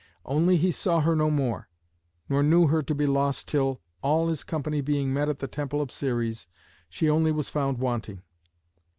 [0.25, 1.67] Only he saw her no more,
[2.27, 5.79] nor knew her to be lost till, all his company being met at the temple
[5.79, 6.47] of Ceres,
[6.89, 8.23] she only was found wanting.